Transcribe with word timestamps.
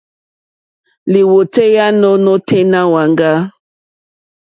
Lìwòtéyá 1.11 1.85
nù 2.01 2.09
nôténá 2.23 2.79
wàŋgá. 2.93 3.31